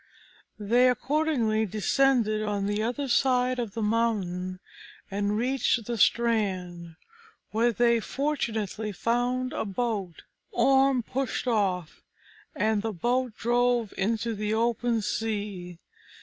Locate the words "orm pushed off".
10.49-12.01